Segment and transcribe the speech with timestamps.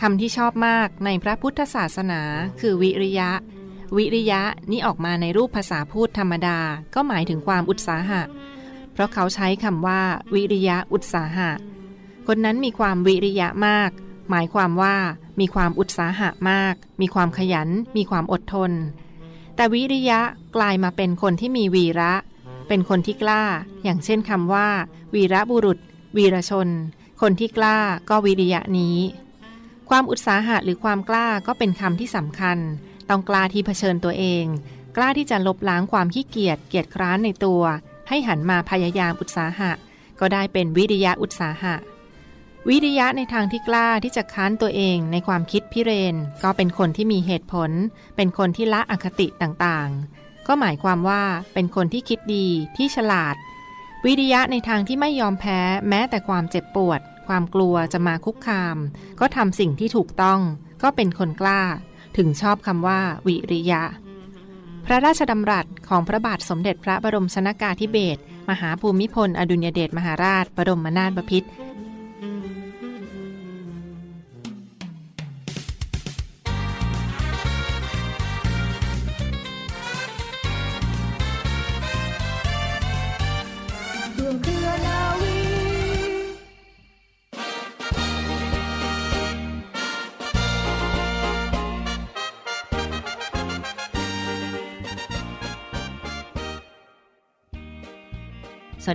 [0.00, 2.22] คำที่ชอบมากในพระพุทธศาสนา
[2.60, 3.30] คือวิริยะ
[3.96, 6.58] วิริยะนี่ออกมาในรูปภาษาพูดธรรมดา
[6.94, 8.22] ก็หมายถึงความอุตสาหะ
[8.92, 10.00] เพราะเขาใช้คำว่า
[10.34, 11.50] วิริยะอุตสาหะ
[12.26, 13.90] คนนั้นมีความวิริยะมาก
[14.30, 14.96] หมายความว่า
[15.40, 18.72] มีความอุตสาหะมาก มีความขยัน มีความอดทน
[19.56, 20.20] แต่วิริยะ
[20.56, 22.12] กลายมาเป็นคนที่มีวีระ
[22.68, 23.42] เป็นคนที่กล้า
[23.82, 24.68] อย่างเช่นคำว่า
[25.14, 25.78] วีระบุรุษ
[26.16, 26.68] วีรชน
[27.20, 27.78] คนที่กล้า
[28.10, 28.96] ก็วิริยะนี้
[29.88, 32.58] ความอุตสาหะหรือความกล้าก็เป็นคำที่สำคัญ
[33.08, 34.44] ต้องกล้าที่เผชิญตัวเอง
[34.96, 37.62] กล้าที่จะลบล้างความขี้เกียจเกียจคร้านในตัว
[38.08, 39.70] ให้หันมาพยายามอุตสาหะ
[40.20, 41.74] ก็ได้เป็นวิริยะอุตสาหะ
[42.68, 47.70] วิริยะในทางที่กล้าที่จะค้านตัวเองในความคิดพิเรน ก็เป็นคนที่มีเหตุผล
[48.16, 51.22] เป็นคนที่ละอคติต่างๆ ก็หมายความว่า
[51.54, 52.46] เป็นคนที่คิดดี
[52.76, 53.36] ที่ฉลาด
[54.04, 58.76] วิริยะในทางที่ไม่ยอมแพ้แม้แต่ความเจ็บปวด ความกลัวจะมาคุกคาม
[59.20, 60.40] ก็ทำสิ่งที่ถูกต้อง
[60.82, 61.62] ก็เป็นคนกล้า
[62.16, 63.82] ถึงชอบคำว่า วิริยะ
[64.86, 71.48] พระราชดำรัสของพระบาทสมเด็จพระบรมชนากาธิเบศรมหาภูมิพล อดุญเดชมหาราช บรมนาถบพิตร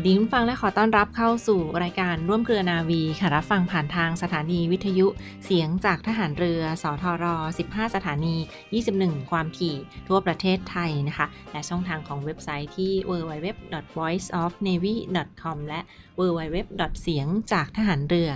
[0.05, 5.07] ดีคุณฟังและขอต้อนรับเข้าสู่รายการร่วมเครือนาวีค่ะรับฟังผ่านทางสถานีวิทยุ
[5.45, 7.25] เสียงจากทหารเรือ สทร
[7.63, 8.35] 15 สถานี
[8.83, 9.75] 21 ความถี่
[10.07, 15.81] ทั่วประเทศไทยนะคะ และช่องทางของเว็บไซต์ที่ www.voiceofnavy.com และ
[16.19, 16.57] www.
[17.01, 18.29] เสียงจากทหารเรือ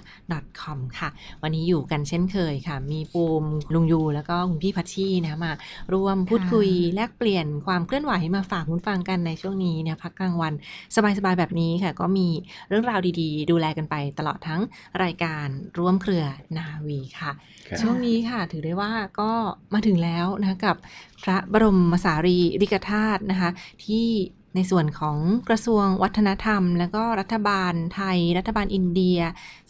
[0.61, 1.09] .com ค่ะ
[1.41, 5.51] วันนี้อยู่กันเช่นเคยค่ะ มีปูมลุงยูแล้วก็คุณพี่พัชชีนะมา
[5.93, 10.53] ร่วมพูดคุยแลกเปลี่ยนความเคลื่อนไหวมาฝากคุณฟังกันในช่วงนี้เนี่ยพักกลางวัน
[10.95, 12.27] สบายๆแบบนี้ค่ะ ก็มี
[12.69, 14.61] เรื่องราวดีๆ ดูแลกันไปตลอดทั้ง
[15.03, 15.47] รายการ
[15.79, 16.25] ร่วมเครือ
[16.57, 17.31] นาวีค่ะ
[17.67, 19.31] ครับช่วงนี้ค่ะ ถือได้ว่าก็
[19.73, 20.75] มาถึงแล้วนะคะกับ
[21.23, 23.49] พระบรมสารีริกธาตุนะคะ
[23.85, 24.07] ที่
[24.55, 25.17] ในส่วนของ
[25.49, 29.19] กระทรวงวัฒนธรรม และก็รัฐบาลไทย รัฐบาลอินเดีย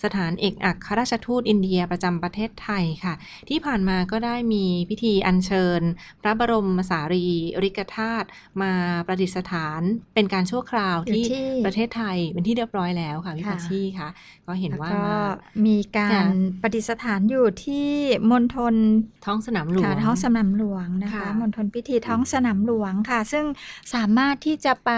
[0.03, 3.13] สถานเอกอัครราชทูตอินเดียประจำประเทศไทยค่ะ
[3.49, 5.81] ที่ผ่านมาก็ได้มีพิธีอัญเชิญ
[6.21, 7.25] พระบรมสารี
[7.63, 8.27] ริกธาตุ
[8.61, 8.71] มา
[9.07, 9.81] ประดิษฐาน
[10.13, 14.09] เป็นการชั่วคราวอยู่ที่ที่ประเทศไทยเป็นที่เรียบร้อยแล้วค่ะพี่ค่ะพัชชีค่ะ
[14.47, 16.27] ก็เห็นว่าแล้วก็มามีกาค่ะร
[16.61, 17.87] ประดิษฐานอยู่ที่
[18.31, 18.75] มณฑล
[19.25, 23.45] ท้องสนามหลวงค่ะท้องสนามหลวงนะคะค่ะมณฑลพิธีท้องสนามหลวงค่ะ ซึ่ง
[23.93, 24.91] สามารถที่จะไป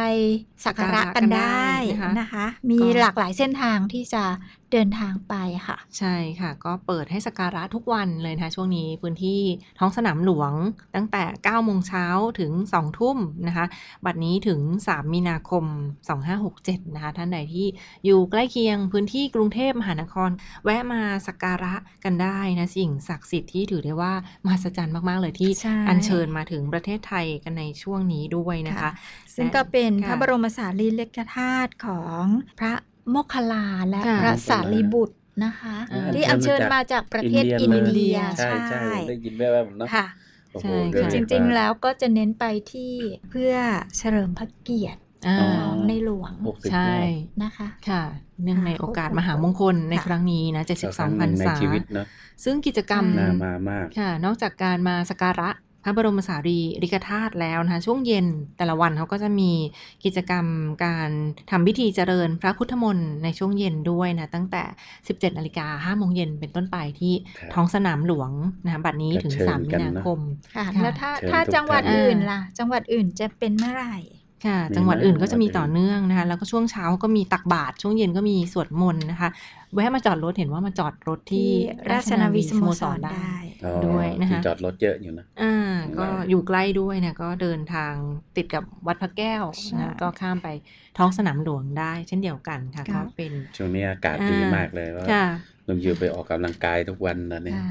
[0.65, 4.23] สักการะกันได้สักการะกันได้นะคะนะคะ มีก็หลากหลายเส้นทางที่จะ
[4.71, 5.35] เดินทางไป
[5.67, 9.41] ค่ะ ใช่ค่ะ ก็เปิดให้สักการะทุกวันเลยนะคะช่วงนี้พื้นที่
[9.79, 10.53] ท้องสนามหลวง
[10.95, 12.05] ตั้งแต่ 9 โมงเช้า
[12.39, 13.65] ถึง 2 ทุ่มนะคะ
[14.05, 15.63] บัดนี้ถึง 3 มีนาคม
[16.29, 17.67] 2567 นะคะ ท่านใดที่
[18.05, 20.29] อยู่ใกล้เคียงพื้นที่กรุงเทพมหานคร
[20.65, 24.13] แวะมาสักการะกันได้นะ สิ่งศักดิ์สิทธิ์ที่ถือได้ว่า
[24.45, 28.91] มหัศจรรย์มาก ๆ เลยที่ใช่อัญเชิญมาถึงประเทศไทยกันในช่วงนี้ด้วยนะคะ
[29.35, 32.23] ซึ่งก็เป็นค่ะพระบรมสารีริกธาตุของ
[32.59, 32.73] พระ
[33.11, 40.05] โมคคัลลาและค่ะพระสารีบุตรนะคะอ่าที่อัญเชิญมาจากประเทศอินเดียใช่ใช่ผมได้ยินแว่วๆเนาะค่ะ
[40.53, 42.93] โอ้โหใช่เดี๋ยวค่ะจริง ๆ แล้วก็จะเน้นไปที่
[43.29, 43.53] เพื่อ
[43.97, 46.93] เฉลิมพระเกียรติอ่าของในหลวงหกสิบใช่
[47.43, 48.03] นะคะค่ะ
[48.43, 52.05] เนื่องในโอกาสมหามงคลในครั้งนี้นะ72พรรในษาชีวิตเนาะ
[52.43, 55.49] ซึ่งกิจกรรมใช่น่ามามากค่ะ นอกจากการมาสักการะ
[55.83, 58.27] พระบรมสารีริกธาตุแล้วนะคะช่วงเย็น
[58.57, 59.51] แต่ละวันเขาก็จะมี
[60.05, 60.45] กิจกรรม
[60.85, 61.09] การ
[61.51, 64.63] ทำพิธีเจริญพระพุทธมนต์ในช่วงเย็นด้วยนะ ตั้งแต่
[64.99, 68.31] 17นาฬิกา5โมงเย็นเป็นต้นไปที่ครับท้องสนามหลวง
[68.65, 70.19] นะคะบัดนี้ถึงก็เชิญ3มีกันนานะคม
[70.55, 73.97] ค่ะค่ะ แล้วถ้าเชิญถ้าทุกจังหวัดท่านอื่นล่ะ จังหวัดอื่นจะเป็นเมื่อไหร่
[74.45, 79.29] ค่ะมีจังหวัดอื่นก็จะมีไหมต่อเนื่องนะคะ แล้วก็ช่วงเช้าก็มีตักบาตรช่วงเย็นก็มีสวดมนต์นะคะ
[79.75, 81.49] แวะมาจอดรถเห็นว่ามาจอดรถที่
[81.79, 87.93] ที่ราชนาวีสโมสรได้อ๋อด้วยนะคะที่จอดรถเยอะอยู่นะอ่าก็ได้อยู่ใกล้ด้วยนะก็เดินทาง
[88.35, 90.47] ติดกับวัดพระแก้วใช่นะก็ข้ามไป
[90.97, 95.05] ท้องสนามหลวงได้ เช่นเดียวกันค่ะค่ะก็เป็นช่วงนี้อากาศดีอ่ามมากเลยว่า
[95.69, 97.69] ค่ะลุงอยู่ไปออกกำลังกายทุกวันนะเนี่ยใช่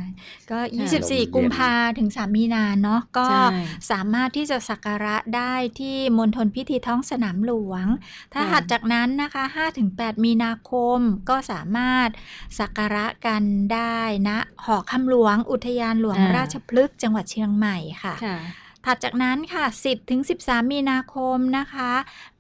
[0.51, 3.45] ก็ลมเย็น24 กุมภาถึง 3 มีนาเนาะก็ใช่
[3.91, 7.87] สามารถที่จะสักการะได้ที่มณฑลพิธีท้องสนามหลวง
[8.33, 9.45] ถ้าค่ะหัดจากนั้นนะคะ
[9.85, 10.99] 5-8 มีนาคม
[11.31, 12.09] ก็สามารถ
[12.59, 13.43] สักการะกัน
[13.75, 13.99] ได้
[14.29, 14.31] ณ
[14.65, 18.39] หอคำหลวงอุทยานหลวงอ่าราชพฤกษ์จังหวัดเชียงใหม่ค่ะค่ะ
[18.85, 21.93] ถัดจากนั้นค่ะ 10ถึง13 มีนาคมนะคะ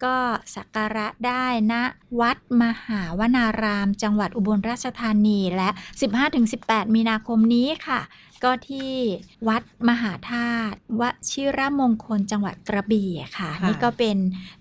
[0.04, 0.16] ก็
[0.54, 1.74] สักการะได้ณ
[2.20, 5.68] วัดมหาวนาราม จังหวัดอุบลราชธานีและ
[6.02, 8.00] 15ถึง18 มีนาคมนี้ค่ะ
[8.44, 8.92] ก็ที่
[9.48, 14.16] วัดมหาธาตุวชิรมงคลจังหวัดกระบี่ค่ะค่ะนี่ก็เป็น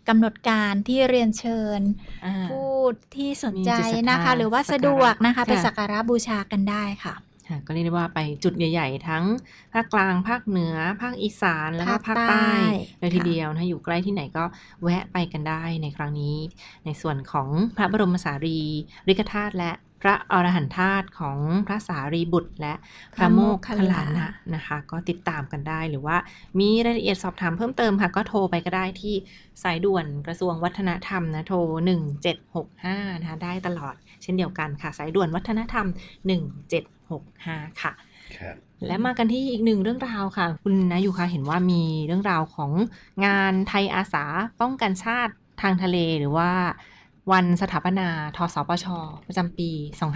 [0.08, 1.80] กำหนดการที่เรียนเชิญ
[2.26, 2.72] อ่าผู้
[3.16, 7.27] ที่สนใจมีจิตศรัทธานะคะ หรือว่าสะดวกนะคะสักการะไปค่ะสักการะบูชากันได้ค่ะค่ะ
[7.66, 9.24] ก็เรียกได้ว่าไปจุดใหญ่ๆ ทั้ง
[9.74, 12.52] ภาคกลางภาคเหนือ ภาคอีสานแล้วก็ภาภาคคใต้ใต้
[13.00, 14.44] เลยทีค่ะเดียวนะอยู่ใกล้ที่ไหนก็
[14.84, 16.38] แวะไปกันได้ในครั้งนี้
[16.86, 18.60] ในส่วนของพระบรมสารี
[19.08, 19.72] ริกธาตุและ
[20.02, 22.74] พระอรหันตธาตุของพระสารีบุตร และ
[23.16, 26.18] พระโมคคัลลานะนะคะ ก็ติดตามกันได้หรือว่า
[26.60, 29.16] มีรายละเอียดสอบถามเพิ่มเติมค่ะ ก็โทรไปก็ได้ที่
[29.64, 31.58] สายด่วนกระทรวงวัฒนธรรมนะโทร
[32.40, 35.86] 1765 นะคะได้ตลอดเช่นเดียวกันค่ะ สายด่วนวัฒนธรรม
[37.10, 37.94] 1765 ค่ะ
[38.38, 38.56] ครับ
[38.88, 42.72] และมากันที่อีกหนึ่งเรื่องราวค่ะ คุณนายุคะเห็นว่ามีเรื่องราวของ
[43.26, 44.26] งานไทยอาสา
[44.62, 46.52] ป้องกันชาติทางทะเลหรือว่า
[47.32, 48.08] วันสถาปนา
[48.38, 48.86] ทสปช
[49.28, 49.70] ประจำปี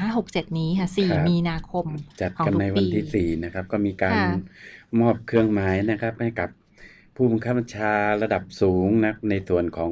[0.06, 1.86] 2567 นี้ค่ะครับ4มีนาคม
[2.22, 4.28] จัดของกันทุกในปีวันที่สี่นะครับ ก็มีการค่ะ
[5.00, 6.50] มอบเครื่องหมายนะครับให้กับ
[7.16, 7.94] ผู้บังคับบัญชา
[8.24, 9.92] ระดับสูงนะในส่วนของ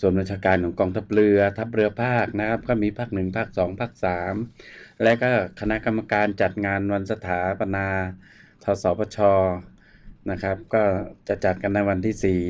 [0.00, 4.34] ส่วนราชการของกองทัพเรือ ทัพเรือภาคนะครับ ก็มีภาคหนึ่งภาคสองภาคสาม
[5.02, 5.30] และก็
[5.60, 7.86] คณะกรรมการจัดงานวันสถาปนา
[8.64, 9.18] ทสปช
[10.30, 10.82] นะครับ ก็
[11.28, 12.42] จะจัดกันในวันที่สี่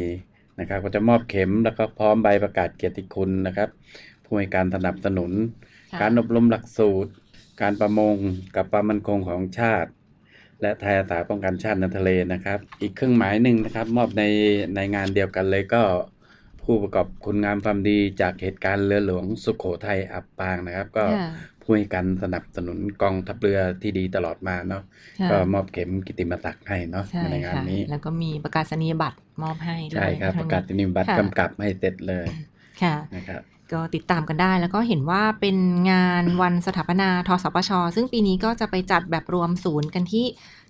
[0.61, 3.69] นะครับ ก็จะมอบเข็มแล้วก็พร้อมใบประกาศเกียรติคุณนะครับ
[4.25, 5.33] ผู้ให้การสนับสนุน
[5.93, 7.11] ค่ะการอบรมหลักสูตร
[7.63, 8.17] การประมง
[8.57, 9.91] กับความมั่นคงของชาติ
[10.61, 14.23] และไทยอาสาป้องกันชาติในทะเลนะครับ อีกเครื่องหมายหนึ่งนะครับ มอบใน
[14.75, 15.83] ในงานเดียวกันเลยก็
[16.63, 21.29] ผู้ประกอบคุณงามความดีจากเหตุการณ์เรือหลวงสุขโขทัยอับปางนะครับ ก็ค่ะ
[21.65, 24.83] ผู้ให้การสนับสนุนกองทัพเรือที่ดีตลอดมาเนาะ
[25.21, 32.27] ค่ะก็มอบเข็มกิตติมศักดิ์ให้เนาะใช่ในงานค่ะนี้ แล้วก็มีประกาศนียบัตรมอบให้ด้วยใช่ครับทั้ประงกาศนียบัตรค่ะกำกับให้เสร็จเลย
[32.83, 35.57] ค่ะนะครับก็ติดตามกันได้แล้วก็เห็นว่าเป็น
[35.91, 40.25] งานวันสถาปนาทสปช ซึ่งปีนี้ก็จะไปจัดแบบรวมศูนย์กันที่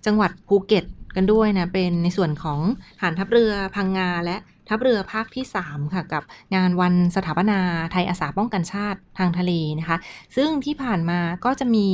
[0.05, 2.59] จังหวัดภูเก็ตกันด้วยนะ เป็นในส่วนของ
[3.01, 4.37] ฐานทัพเรือพังงาและ
[4.67, 6.23] ทัพเรือภาคที่ 3 ค่ะ กับ
[6.55, 7.59] งานวันสถาปนา
[7.91, 9.97] ไทยอาสาป้องกันชาติทางทะเลนะคะ
[10.35, 11.87] ซึ่งที่ผ่านมาก็จะมี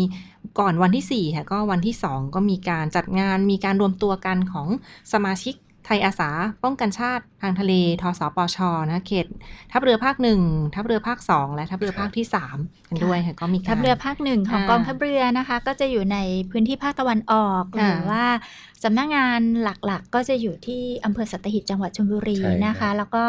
[0.60, 4.68] ก่อนวันที่4ค่ะก็วันที่ 2 ก็มีการจัดงานมีการรวมตัวกันของ
[5.14, 6.30] สมาชิก ไทยอาสา
[6.63, 8.57] ป้องกันชาติทางทะเลทสปช
[8.89, 9.28] นะเขต
[9.72, 10.39] ทัพเรือภาคหนึ่ง
[10.75, 12.57] ทัพเรือภาคสองและทัพเรือภาคที่สาม
[12.88, 16.18] กันด้วยค่ะก็มีการทัพเรือภาคหนึ่งของอ่ากองทัพเรือนะคะ ก็จะอยู่ใน
[16.51, 18.25] พื้นที่ภาคตะวันออกหค่ะรือว่า
[18.83, 23.24] สำนักงานหลักๆ ก็จะอยู่ที่อำเภอสัตหีบจังหวัดชลบุรีใช่ครับนะคะ แล้วก็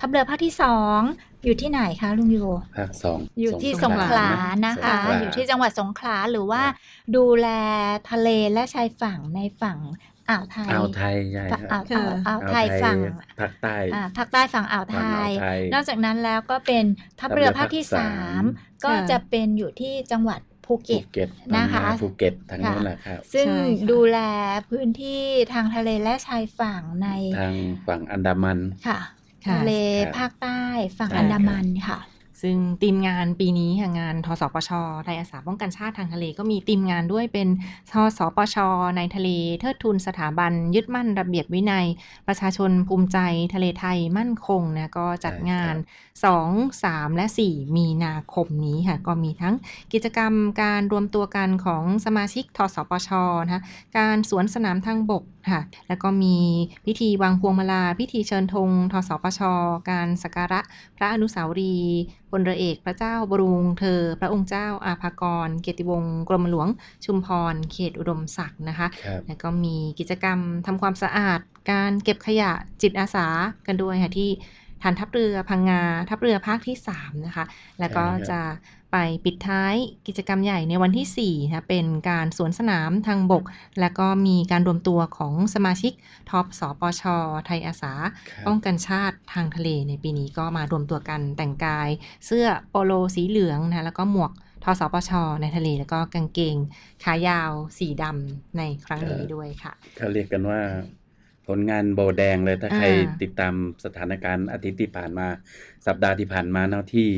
[0.00, 1.00] ทัพเรือภาคที่สอง
[1.44, 2.40] อยู่ที่ไหนคะลุงโย
[2.76, 4.30] ภาคสองอยู่ที่สงขลา
[4.66, 6.62] นะคะสงขลาอยู่ที่จังหวัดสงขลาหรือว่า
[7.16, 7.48] ดูแล
[8.10, 9.78] ทะเลและชายฝั่งในฝั่ง
[10.30, 12.98] อ่าวไทยอ่าวไทยใช่ครับอ่าวค่ะอ่าวอ่าวไทยฝั่ง
[13.40, 16.84] ภาคใต้อ่าภาคใต้ฝั่งอ่าวไทยฝั่งอ่าวไทย นอกจากนั้นแล้วก็เป็น
[17.20, 24.18] ทัพเรือภาคที่ทัพเรือภาคสาม3ก็จะเป็นอยู่ที่จังหวัดภูเก็ตภูเก็ตนะคะภูเก็ตทางนู้นแหละครับซึ่งใช่ค่ะดูแล
[24.70, 25.22] พื้นที่
[25.52, 27.08] ทางทะเลและชายฝั่งใน
[27.38, 27.54] ทาง
[27.86, 28.98] ฝั่งอันดามันค่ะ
[29.46, 29.72] ค่ะทะเล
[30.04, 30.60] ครับภาคใต้
[30.98, 31.98] ฝั่งใช่อันดามันค่ะ
[32.42, 34.70] ซึ่งทีมงานปีนี้ค่ะงานทสปช
[35.04, 37.48] ไทยอาสาป้องกันชาติทางทะเลก็มีทีมงานด้วยเป็น
[37.92, 38.56] ทสปช
[38.96, 39.28] ในทะเล
[39.60, 41.86] เทิดทุนสถาบัน ยึดมั่นระเบียบวินัย
[42.28, 43.18] ประชาชนภูมิใจ
[43.54, 45.74] ทะเลไทยมั่นคงนะก็จัดงาน
[46.24, 49.54] 2 3 และ 4 มีนาคมนี้ค่ะก็มีทั้ง
[49.92, 53.10] กิจกรรมการรวมตัวกันของสมาชิกทสปช
[53.44, 53.62] นะคะ
[53.98, 56.36] การสวนสนามทางบก ค่ะ แล้วก็มี
[56.86, 59.40] พิธีวางพวงมาลา พิธีเชิญธงทสปช
[59.88, 60.60] การสักการะ
[60.96, 62.00] พระอนุสาวรีย์
[62.30, 66.68] พลเรือเอกพระเจ้าบรุงเธอ พระองค์เจ้าอาภากร เกียรติวงศ์กรมหลวง
[67.04, 71.40] ชุมพร เขตอุดมศักดิ์นะคะครับแล้วก็มีกิจกรรมทำความสะอาด
[71.70, 72.52] การเก็บขยะ
[72.82, 73.26] จิตอาสา
[73.66, 74.30] กันด้วยค่ะที่
[74.82, 77.44] ฐานทัพเรือพังงา ทัพเรือภาคที่ 3 นะคะ
[77.80, 78.40] แล้วก็ใช่ครับจะ
[78.92, 79.74] ไปปิดท้าย
[80.06, 83.44] กิจกรรมใหญ่ในวันที่4นะคะเป็นการสวนสนามทางบก
[83.80, 85.92] แล้วก็มีการรวมตัวของสมาชิก
[86.30, 87.02] ท็อปสปช
[87.46, 87.92] ไทยอาสา
[88.30, 91.88] ครับป้องกันชาติทางทะเลในปีนี้ก็มารวมตัวกันแต่งกาย
[92.26, 94.32] เสื้อโปโลสีเหลืองนะแล้วก็หมวก
[94.64, 95.10] ทสปช
[95.42, 96.56] ในทะเล แล้วก็กางเกง
[97.04, 100.60] ขายาวสีดำในครั้งนี้ด้วยค่ะเขาเรียกกันว่า
[101.48, 102.86] ผลงานโบแดงเลยถ้าอ่าใคร
[103.22, 105.26] ติดตามสถานการณ์อาทิตย์ที่ผ่านมา
[105.86, 107.08] สัปดาห์ที่ผ่านมาเนาะที่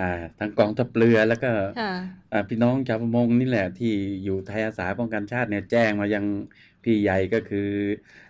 [0.00, 1.92] อ่าทางกองทัพเรือแล้วก็ค่ะ
[2.32, 3.92] อ่าพี่น้องชาวประมงนี่แหละที่
[4.24, 6.24] อยู่ไทยอาสาป้องกันชาติเนี่ยแจ้งมายัง
[6.84, 7.68] พี่ใหญ่ก็คือ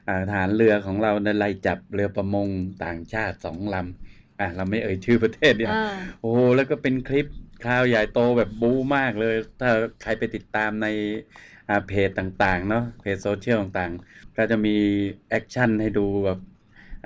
[0.09, 2.49] อ่าทหารเรือของเราในไล่จับเรือประมง
[2.85, 7.27] ต่างชาติสองลำอ่าเราไม่เอ่ยชื่อประเทศเนี่ยอ่าโอ้โหแล้วก็เป็นคลิป
[7.67, 9.71] ข่าวใหญ่โตแบบบู๊มากเลย ถ้า
[10.03, 11.25] ใครไปติดตามในอ่า
[11.89, 14.77] เพจต่างๆเนาะ page social ต่างๆ ก็จะมี
[15.29, 16.39] action ให้ดูแบบ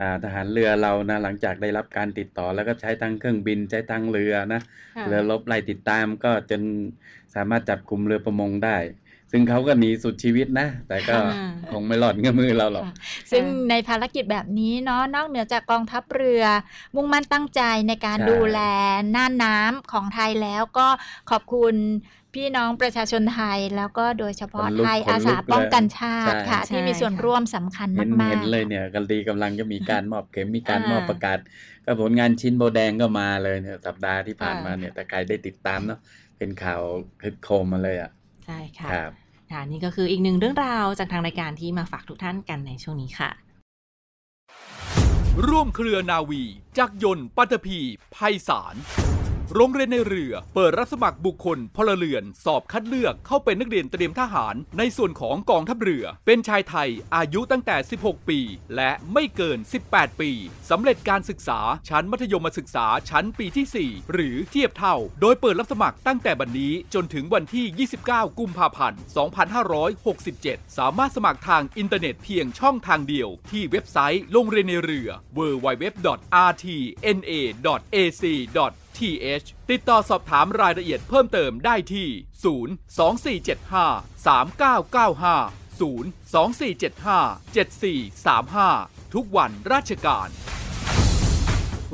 [0.00, 4.61] อ่าทหารเรือเรานะหลังจากได้รับการติดต่อแล้วก็ใช้ทั้งเครื่องบินใช้ทั้งเรือนะ
[4.97, 6.62] ค่ะเรือรบไล่ติดตามก็จน
[7.35, 8.76] สามารถจับกลุ่มเรือประมงได้
[9.33, 12.93] ซึ่งเขาก็หนีสุดชีวิตนะ แต่ก็อ่าคงไม่หลอดเงื่อมือเราหรอกค่ะ
[13.33, 16.45] ซึ่งในภารกิจแบบนี้เนาะนอกเหนือจากกองทัพเรือ
[16.95, 18.61] มุ่งมั่นตั้งใจในการใช่ดูแล
[19.17, 20.88] น่านน้ำของไทยแล้วก็
[21.31, 21.75] ขอบคุณ
[22.35, 31.39] พี่น้องประชาชนไทย แล้วก็โดยเฉพาะขนลุกไทยขนลุกอาสาป้องกันชาติใช่ค่ะใช่ที่มีส่วนค่ะร่วมสำคัญเห็นมากเห็นๆเลยเนี่ยกันดีกำลังจะมีการมอบเข็มมีการอ่ามมอบประกาศ
[31.85, 36.01] ก็ผลงานชิ้นโบแดงก็มาเลยเนี่ยสัปดาห์ที่ผ่านค่ะมาเนี่ยแต่ใครได้ติดตามเนาะ
[36.39, 36.83] เป็นข่าว
[37.23, 38.11] คึกโครมมาเลยอะ
[38.45, 39.11] ใช่ค่ะครับ
[39.51, 43.31] ค่ะนี่ก็คืออีกหนึ่งเรื่องราวจากทางรายการที่มาฝากทุกท่านกันในช่วงนี้ค่ะ
[45.49, 46.43] ร่วมเครือนาวี
[46.79, 47.79] จักรยนต์ปัตภี
[48.13, 48.17] ไพ
[48.49, 48.75] ศาล
[49.54, 58.40] โรงเรียนในเรือ เปิดรับสมัครบุคคลพลเรือน สอบคัดเลือกเข้าเป็นนักเรียนเตรียมทหาร ในส่วนของกองทัพเรือ เป็นชายไทยอายุตั้งแต่ 16 ปี
[58.76, 59.59] และไม่เกิน
[59.90, 60.30] 18 ปี
[60.71, 69.00] สำเร็จการศึกษาชั้นมัธยมศึกษาชั้นปีที่ 4 หรือเทียบเท่า โดยเปิดรับสมัครตั้งแต่บัดนนี้จนถึงวันที่ 29 กุมภาพันธ์
[69.88, 76.00] 2567 สามารถสมัครทางอินเทอร์เน็ตเพียงช่องทางเดียว ที่เว็บไซต์โรงเรียนในเรือ www.rtna.ac
[78.99, 82.09] th ติดต่อสอบถามรายละเอียดเพิ่มเติมได้ที่
[83.39, 90.29] 02475 3995 02475 7435 ทุกวันราชการ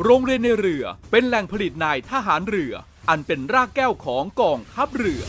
[0.03, 2.75] โรงเรียนในเรือเป็นแหล่งผลิตนายทหารเรือ
[3.09, 5.23] อันเป็นรากแก้วของกองทัพเรือ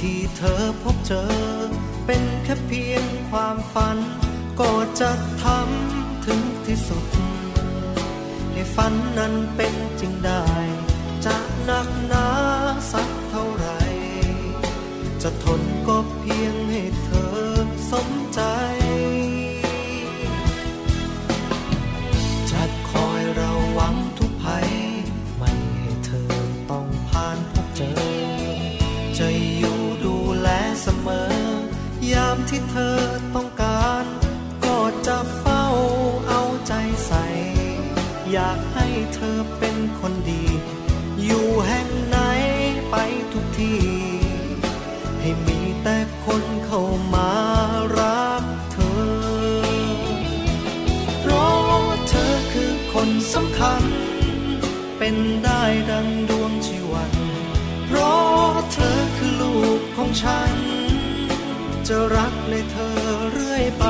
[0.00, 1.24] ที่เธอพบเจอ
[2.06, 3.98] เป็นแค่เพียงความฝัน
[4.60, 5.10] ก็จะ
[5.42, 7.06] ทำถึงที่สุด
[8.52, 10.44] ให้ฝันนั้นเป็นจริงได้
[11.24, 12.26] จะหนักหนา
[12.92, 13.78] สักเท่าไหร่
[15.22, 17.36] จะทนก็เพียงให้เธอ
[17.90, 18.40] สมใจ
[32.86, 32.86] อ
[33.34, 34.04] ต้องการ
[34.64, 35.64] ก็จะเฝ้า
[36.28, 36.72] เอาใจ
[37.06, 37.26] ใส่
[38.32, 40.44] อยากให้เธอเป็นคนดี
[41.24, 42.18] อยู่แห่งไหน
[42.90, 42.96] ไป
[43.32, 43.82] ทุกที่
[45.20, 46.82] ให้มีแต่คนเข้า
[47.14, 47.30] มา
[47.98, 49.08] รักเธอ
[51.20, 53.82] เพราะเธอคือคนสำคัญ
[54.98, 57.12] เป็นได้ดังดวงชีวัน
[57.86, 60.67] เพราะเธอคือลูกของฉัน
[61.88, 62.98] จะรักในเธอ
[63.32, 63.84] เรื่อยไป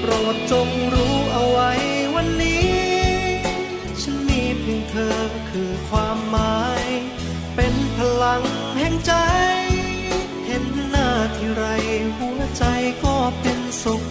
[0.00, 1.70] โปรดจงรู้เอาไว้
[2.14, 2.74] วันนี้
[4.02, 5.18] ฉันมีเพียงเธอ
[5.50, 6.84] คือความหมาย
[7.54, 8.42] เป็นพลัง
[8.76, 9.12] แห่งใจ
[10.46, 11.64] เห็นหน้าที่ไร
[12.18, 12.64] หัวใจ
[13.04, 14.04] ก็เป็นสุข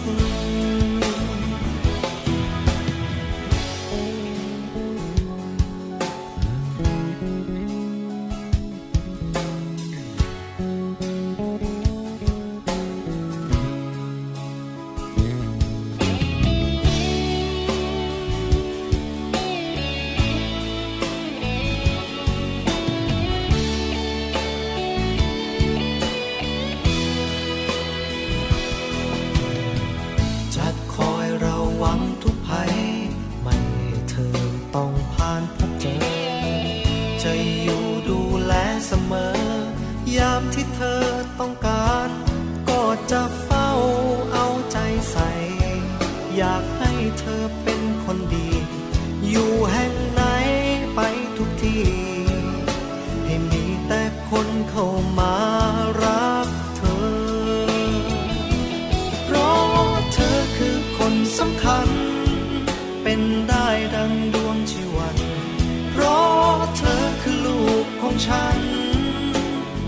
[68.28, 68.60] ฉัน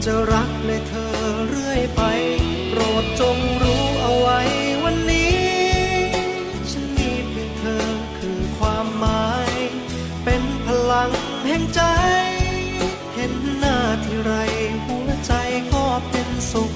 [0.04, 1.14] จะรักในเธอ
[1.49, 2.02] เรื่อยไป
[2.71, 4.40] โปรดจงรู้เอาไว้
[4.85, 5.38] วันนี้
[6.71, 7.87] ฉันมีเพียงเธอ
[8.18, 9.52] คือความหมาย
[10.25, 11.11] เป็นพลัง
[11.47, 11.83] แห่งใจ
[13.14, 14.33] เห็นหน้าที่ไร
[14.87, 15.33] หัวใจ
[15.73, 16.75] ก็เป็นสุข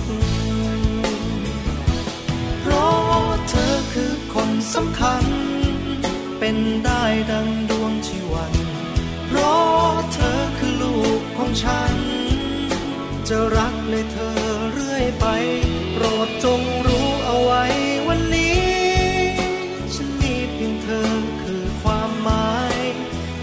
[2.61, 5.25] เพราะเธอคือคนสำคัญ
[6.39, 7.03] เป็นได้
[7.33, 7.49] ดัง
[11.45, 11.97] ของฉัน
[13.29, 14.39] จะรักในเธอ
[14.73, 15.27] เรื่อยไป
[15.93, 17.65] โปรดจงรู้เอาไว้
[18.09, 18.63] วันนี้
[19.95, 21.11] ฉันมีเพียงเธอ
[21.43, 22.79] คือความหมาย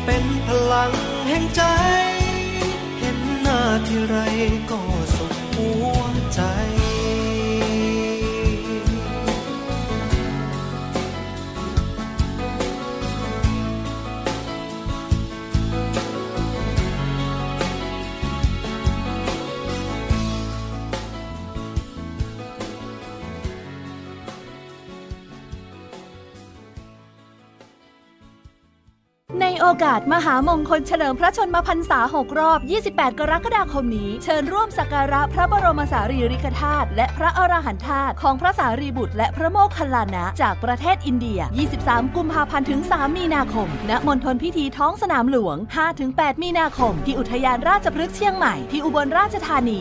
[0.06, 0.92] เป็นพลัง
[1.30, 1.62] แห่งใจ
[29.84, 32.60] กาสมหามงคลเฉลิมพระชนมพรรษา 6 รอบ
[32.90, 41.40] 28 กรกฎาคมนี้ เชิญร่วมสักการะพระบรมสารีริกธาตุและพระอรหันตธาตุของพระสารีบุตร และพระโมคคัลลานะ จากประเทศอินเดีย
[41.78, 45.58] 23 กุมภาพันธ์ถึง 3 มีนาคม ณ มณฑลพิธีท้องสนามหลวง
[46.00, 49.80] 5-8 มีนาคม ที่อุทยานราชพฤกษ์เชียงใหม่ ที่อุบลราชธานี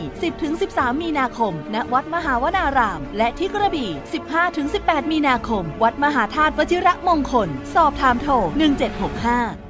[0.49, 3.91] 10-13 มีนาคม ณ วัดมหาวนาราม และที่กระบี่
[4.51, 9.68] 15-18 มีนาคม วัดมหาธาตุวชิระมงคล สอบถามโทร1765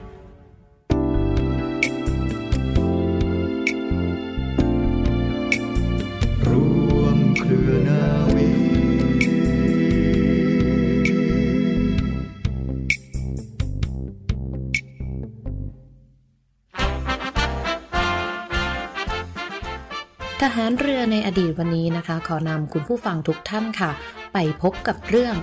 [20.69, 23.91] านเรือในอดีตวันนี้นะคะ ขอนำคุณผู้ฟังทุกท่านค่ะ
[24.33, 25.35] ไปพบกับเรื่อง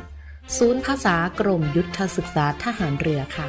[0.58, 3.48] ศูนย์ภาษากรมยุทธศึกษาทหารเรือค่ะ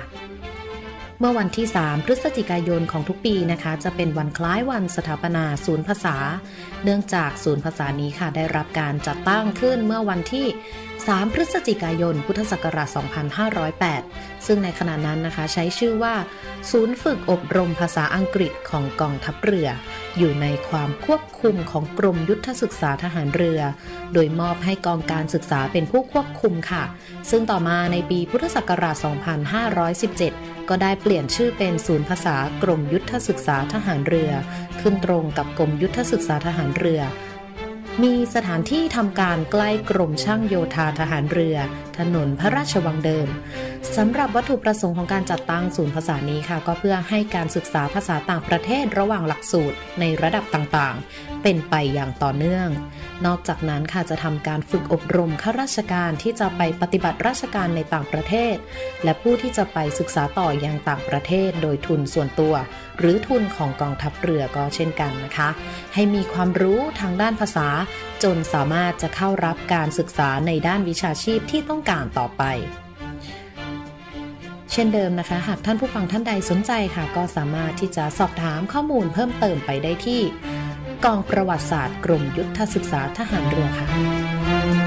[1.20, 6.16] เมื่อวันที่ 3 พฤศจิกายนของทุกปีนะคะ จะเป็นวันคล้ายวันสถาปนาศูนย์ภาษา
[6.84, 10.48] เนื่องจากศูนย์ภาษานี้ค่ะ ได้รับการจัดตั้งขึ้นเมื่อวันที่
[11.06, 12.90] 3 พฤศจิกายน พุทธศักราช
[13.68, 16.16] 2508 ซึ่งในขณะนั้นนะคะใช้ชื่อว่า
[16.72, 19.70] ศูนย์ฝึกอบรมภาษาอังกฤษของกองทัพเรือ
[20.18, 23.62] อยู่ในความควบคุมของกรมยุทธศึกษาทหารเรือ
[24.14, 26.84] โดยมอบให้กองการศึกษาเป็นผู้ควบคุมค่ะ
[27.30, 28.96] ซึ่งต่อมาในปีพุทธศักราช
[29.88, 34.32] 2517 ก็ได้เปลี่ยนชื่อเป็นศูนย์ภาษากรมยุทธศึกษาทหารเรือ
[34.82, 37.02] ขึ้นตรงกับกรมยุทธศึกษาทหารเรือ
[38.04, 41.58] มีสถานที่ทำการใกล้กรมช่างโยธาทหารเรือ
[42.00, 43.28] ถนนพระราชวังเดิม
[43.98, 52.70] สำหรับวัตถุประสงค์ของการจัดตั้งศูนย์ภาษานี้ค่ะ ก็เพื่อให้การศึกษาภาษาต่างประเทศระหว่างหลักสูตรในระดับต่างๆ เป็นไปอย่างต่อเนื่อง
[53.26, 58.56] นอกจากนั้นค่ะจะทำการฝึกอบรมข้าราชการที่จะไปปฏิบัติราชการในต่างประเทศ
[59.04, 62.54] และผู้ที่จะไปศึกษาต่ออยังต่างประเทศ โดยทุนส่วนตัว
[63.00, 65.50] หรือทุนของกองทัพเรือก็เช่นกันนะคะ
[65.94, 67.68] ให้มีความรู้ทางด้านภาษา
[68.24, 72.44] จนสามารถจะเข้ารับการศึกษาในด้านวิชาชีพที่ต้องการต่อไป
[74.72, 80.22] เช่นเดิมนะคะ หากท่านผู้ฟังท่านใดสนใจค่ะ ก็สามารถที่จะสอบถามข้อมูลเพิ่มเติมไปได้ที่
[81.06, 84.87] กองประวัติศาสตร์กรมยุทธศึกษาทหารเรือค่ะ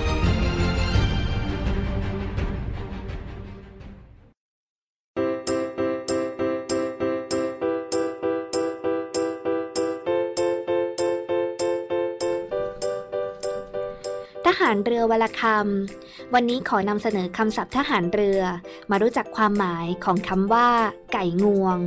[14.71, 18.41] ารเรือวลคำ วันนี้ขอนำเสนอคำศัพท์ทหารเรือ
[18.89, 20.67] มารู้จักความหมายของคำว่า
[21.13, 21.77] ไก่งวง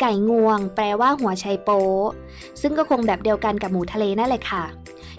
[0.00, 1.82] ไก่งวง แปลว่าหัวไชโป๊
[2.60, 4.64] ซึ่งก็คงแบบเดียวกันกับหมูทะเลนั่นแหละค่ะ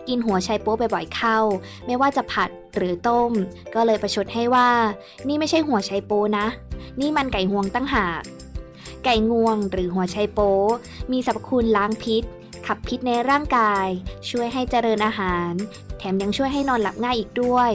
[0.08, 1.38] กินหัวไชโป๊บ่อยๆเข้า
[1.86, 3.32] ไม่ว่าจะผัดหรือต้ม
[3.76, 4.70] ก็เลยประชดให้ว่า
[5.28, 6.48] นี่ไม่ใช่หัวไชโป๊นะ
[7.02, 8.22] นี่มันไก่งวงตั้งหาก
[9.06, 10.54] ไก่งวงหรือหัวไชโป๊
[11.12, 12.24] มีสรรพคุณล้างพิษ
[12.68, 13.88] ขับพิษในร่างกาย
[14.30, 15.52] ช่วยให้เจริญอาหาร
[15.98, 17.72] แถมยังช่วยให้นอนหลับง่ายอีกด้วย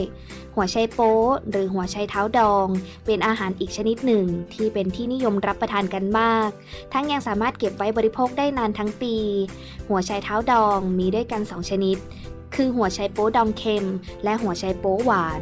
[0.55, 1.17] หัวไชโป๊
[1.49, 2.67] หรือหัวไชเท้าดอง
[3.05, 6.49] เป็นอาหารอีกชนิดหนึ่ง ที่เป็นที่นิยมรับประทานกันมาก
[6.93, 9.15] ทั้งยังสามารถเก็บไว้บริโภคได้นานทั้งปี
[9.89, 11.97] หัวไชเท้าดองมีด้วยกัน 2 ชนิด
[12.55, 13.85] คือหัวไชโป๊ดองเค็ม
[14.23, 15.41] และหัวไชโป๊หวาน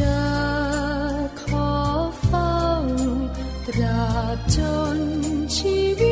[0.00, 0.20] จะ
[1.42, 1.70] ขอ
[2.24, 2.56] เฝ้า
[3.66, 4.04] ตรา
[4.36, 4.58] บจ
[4.96, 4.98] น
[5.56, 6.09] ชีวิต